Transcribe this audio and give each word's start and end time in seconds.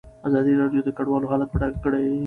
ازادي 0.27 0.53
راډیو 0.61 0.85
د 0.85 0.89
کډوال 0.97 1.23
حالت 1.31 1.49
په 1.51 1.57
ډاګه 1.61 1.79
کړی. 1.83 2.07